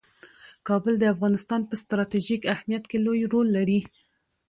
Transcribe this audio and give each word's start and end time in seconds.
کابل 0.67 0.93
د 0.99 1.03
افغانستان 1.13 1.61
په 1.69 1.75
ستراتیژیک 1.83 2.41
اهمیت 2.53 2.83
کې 2.89 2.97
لوی 3.05 3.21
رول 3.33 3.47
لري. 3.57 3.79